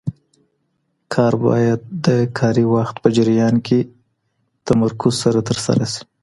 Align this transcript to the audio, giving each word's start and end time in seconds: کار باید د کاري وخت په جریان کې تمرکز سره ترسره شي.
کار 1.13 1.33
باید 1.45 1.79
د 2.05 2.07
کاري 2.39 2.65
وخت 2.75 2.95
په 3.03 3.09
جریان 3.17 3.55
کې 3.65 3.79
تمرکز 4.67 5.13
سره 5.23 5.39
ترسره 5.49 5.85
شي. 5.93 6.03